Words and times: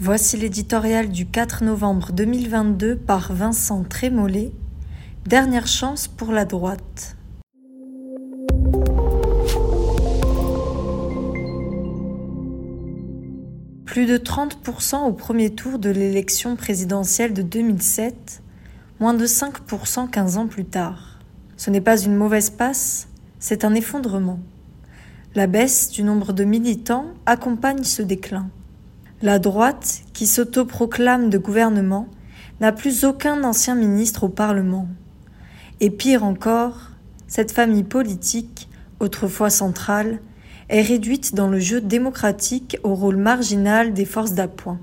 Voici 0.00 0.36
l'éditorial 0.36 1.08
du 1.08 1.24
4 1.24 1.62
novembre 1.62 2.10
2022 2.10 2.96
par 2.96 3.32
Vincent 3.32 3.84
Trémollet. 3.84 4.50
Dernière 5.24 5.68
chance 5.68 6.08
pour 6.08 6.32
la 6.32 6.44
droite. 6.44 7.16
Plus 13.84 14.06
de 14.06 14.18
30% 14.18 15.06
au 15.06 15.12
premier 15.12 15.50
tour 15.50 15.78
de 15.78 15.90
l'élection 15.90 16.56
présidentielle 16.56 17.32
de 17.32 17.42
2007, 17.42 18.42
moins 18.98 19.14
de 19.14 19.26
5% 19.26 20.10
15 20.10 20.38
ans 20.38 20.48
plus 20.48 20.64
tard. 20.64 21.20
Ce 21.56 21.70
n'est 21.70 21.80
pas 21.80 22.02
une 22.02 22.16
mauvaise 22.16 22.50
passe, 22.50 23.06
c'est 23.38 23.64
un 23.64 23.74
effondrement. 23.76 24.40
La 25.36 25.46
baisse 25.46 25.88
du 25.90 26.02
nombre 26.02 26.32
de 26.32 26.42
militants 26.42 27.06
accompagne 27.26 27.84
ce 27.84 28.02
déclin. 28.02 28.50
La 29.22 29.38
droite, 29.38 30.02
qui 30.12 30.26
s'autoproclame 30.26 31.30
de 31.30 31.38
gouvernement, 31.38 32.08
n'a 32.60 32.72
plus 32.72 33.04
aucun 33.04 33.44
ancien 33.44 33.74
ministre 33.74 34.24
au 34.24 34.28
Parlement. 34.28 34.88
Et 35.80 35.90
pire 35.90 36.24
encore, 36.24 36.90
cette 37.26 37.52
famille 37.52 37.84
politique, 37.84 38.68
autrefois 39.00 39.50
centrale, 39.50 40.20
est 40.68 40.82
réduite 40.82 41.34
dans 41.34 41.48
le 41.48 41.58
jeu 41.58 41.80
démocratique 41.80 42.78
au 42.82 42.94
rôle 42.94 43.16
marginal 43.16 43.92
des 43.92 44.04
forces 44.04 44.32
d'appoint. 44.32 44.80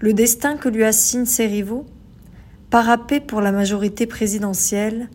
Le 0.00 0.12
destin 0.12 0.56
que 0.56 0.68
lui 0.68 0.84
assignent 0.84 1.26
ses 1.26 1.46
rivaux 1.46 1.86
Parapé 2.70 3.20
pour 3.20 3.42
la 3.42 3.52
majorité 3.52 4.06
présidentielle, 4.06 5.08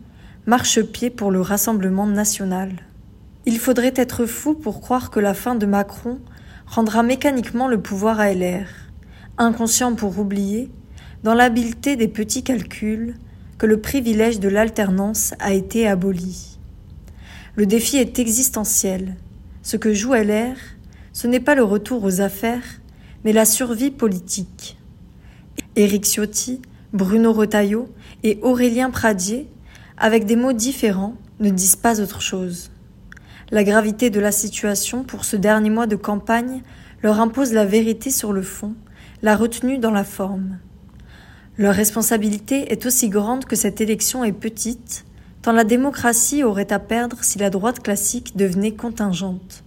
marchepied 0.46 1.10
pour 1.10 1.32
le 1.32 1.40
Rassemblement 1.40 2.06
national. 2.06 2.70
Il 3.46 3.58
faudrait 3.58 3.94
être 3.96 4.26
fou 4.26 4.54
pour 4.54 4.80
croire 4.80 5.10
que 5.10 5.18
la 5.18 5.34
fin 5.34 5.56
de 5.56 5.66
Macron 5.66 6.20
rendra 6.68 7.02
mécaniquement 7.02 7.68
le 7.68 7.80
pouvoir 7.80 8.20
à 8.20 8.32
LR, 8.32 8.66
inconscient 9.38 9.94
pour 9.94 10.18
oublier, 10.18 10.70
dans 11.22 11.34
l'habileté 11.34 11.96
des 11.96 12.08
petits 12.08 12.42
calculs, 12.42 13.14
que 13.56 13.66
le 13.66 13.80
privilège 13.80 14.38
de 14.38 14.48
l'alternance 14.48 15.34
a 15.40 15.52
été 15.52 15.88
aboli. 15.88 16.58
Le 17.56 17.66
défi 17.66 17.96
est 17.96 18.18
existentiel. 18.18 19.16
Ce 19.62 19.76
que 19.76 19.92
joue 19.92 20.14
LR, 20.14 20.56
ce 21.12 21.26
n'est 21.26 21.40
pas 21.40 21.56
le 21.56 21.64
retour 21.64 22.04
aux 22.04 22.20
affaires, 22.20 22.80
mais 23.24 23.32
la 23.32 23.44
survie 23.44 23.90
politique. 23.90 24.78
Éric 25.74 26.04
Ciotti, 26.04 26.62
Bruno 26.92 27.32
Retailleau 27.32 27.88
et 28.22 28.38
Aurélien 28.42 28.90
Pradier, 28.90 29.48
avec 29.96 30.24
des 30.24 30.36
mots 30.36 30.52
différents, 30.52 31.16
ne 31.40 31.50
disent 31.50 31.76
pas 31.76 32.00
autre 32.00 32.20
chose. 32.20 32.70
La 33.50 33.64
gravité 33.64 34.10
de 34.10 34.20
la 34.20 34.30
situation 34.30 35.04
pour 35.04 35.24
ce 35.24 35.34
dernier 35.34 35.70
mois 35.70 35.86
de 35.86 35.96
campagne 35.96 36.62
leur 37.02 37.18
impose 37.18 37.54
la 37.54 37.64
vérité 37.64 38.10
sur 38.10 38.34
le 38.34 38.42
fond, 38.42 38.74
la 39.22 39.36
retenue 39.36 39.78
dans 39.78 39.90
la 39.90 40.04
forme. 40.04 40.58
Leur 41.56 41.74
responsabilité 41.74 42.70
est 42.70 42.84
aussi 42.84 43.08
grande 43.08 43.46
que 43.46 43.56
cette 43.56 43.80
élection 43.80 44.22
est 44.22 44.32
petite, 44.32 45.06
tant 45.40 45.52
la 45.52 45.64
démocratie 45.64 46.44
aurait 46.44 46.72
à 46.74 46.78
perdre 46.78 47.16
si 47.22 47.38
la 47.38 47.48
droite 47.48 47.80
classique 47.82 48.36
devenait 48.36 48.74
contingente. 48.74 49.64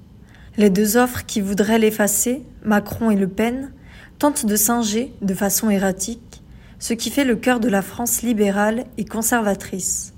Les 0.58 0.70
deux 0.70 0.96
offres 0.96 1.26
qui 1.26 1.42
voudraient 1.42 1.80
l'effacer, 1.80 2.44
Macron 2.64 3.10
et 3.10 3.16
Le 3.16 3.28
Pen, 3.28 3.74
tentent 4.20 4.46
de 4.46 4.56
singer, 4.56 5.12
de 5.24 5.34
façon 5.34 5.72
erratique, 5.72 6.44
ce 6.78 6.94
qui 6.94 7.10
fait 7.10 7.26
le 7.26 7.36
cœur 7.36 7.60
de 7.60 7.70
la 7.70 7.82
France 7.82 8.22
libérale 8.22 8.86
et 8.98 9.06
conservatrice. 9.06 10.14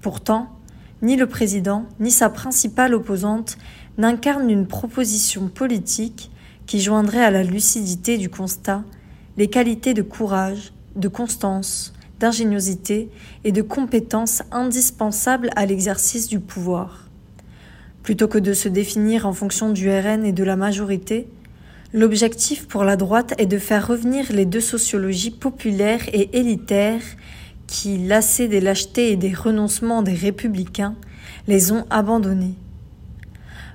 Pourtant, 0.00 0.48
ni 1.02 1.16
le 1.16 1.26
président, 1.26 1.84
ni 2.00 2.10
sa 2.10 2.30
principale 2.30 2.94
opposante 2.94 3.58
n'incarnent 3.98 4.50
une 4.50 4.66
proposition 4.66 5.48
politique 5.48 6.30
qui 6.66 6.80
joindrait 6.80 7.24
à 7.24 7.30
la 7.30 7.42
lucidité 7.42 8.16
du 8.16 8.30
constat 8.30 8.84
les 9.36 9.48
qualités 9.48 9.94
de 9.94 10.02
courage, 10.02 10.72
de 10.94 11.08
constance, 11.08 11.92
d'ingéniosité 12.20 13.10
et 13.44 13.50
de 13.52 13.62
compétence 13.62 14.42
indispensables 14.52 15.50
à 15.56 15.66
l'exercice 15.66 16.28
du 16.28 16.38
pouvoir. 16.38 17.08
Plutôt 18.02 18.28
que 18.28 18.38
de 18.38 18.52
se 18.52 18.68
définir 18.68 19.26
en 19.26 19.32
fonction 19.32 19.70
du 19.70 19.90
RN 19.90 20.24
et 20.24 20.32
de 20.32 20.44
la 20.44 20.56
majorité, 20.56 21.28
l'objectif 21.92 22.68
pour 22.68 22.84
la 22.84 22.96
droite 22.96 23.34
est 23.38 23.46
de 23.46 23.58
faire 23.58 23.86
revenir 23.86 24.32
les 24.32 24.44
deux 24.44 24.60
sociologies 24.60 25.30
populaires 25.30 26.08
et 26.12 26.36
élitaires 26.38 27.02
qui, 27.72 27.96
lassés 27.96 28.48
des 28.48 28.60
lâchetés 28.60 29.12
et 29.12 29.16
des 29.16 29.32
renoncements 29.32 30.02
des 30.02 30.12
républicains, 30.12 30.94
les 31.48 31.72
ont 31.72 31.86
abandonnés. 31.88 32.54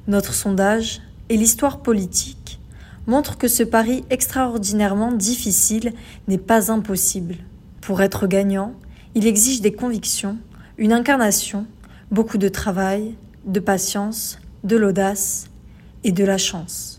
Notre 0.08 0.36
sondage 0.36 1.02
et 1.30 1.36
l'histoire 1.36 1.80
politique 1.80 2.60
montrent 3.08 3.40
que 3.40 3.48
ce 3.48 3.64
pari 3.64 4.04
extraordinairement 4.12 5.12
difficile 5.12 5.94
n'est 6.28 6.38
pas 6.38 6.72
impossible. 6.72 7.38
Pour 7.82 8.04
être 8.04 8.28
gagnant, 8.28 8.74
il 9.16 9.26
exige 9.26 9.62
des 9.62 9.74
convictions, 9.74 10.38
une 10.78 10.94
incarnation, 10.94 11.66
beaucoup 12.12 12.38
de 12.38 12.50
travail, 12.50 13.16
de 13.46 13.60
patience, 13.60 14.38
de 14.64 14.78
l'audace 14.78 15.48
et 16.04 16.12
de 16.12 16.24
la 16.24 16.38
chance. 16.38 16.97